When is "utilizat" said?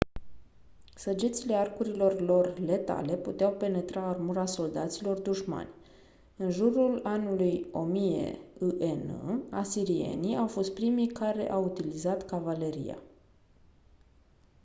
11.65-12.25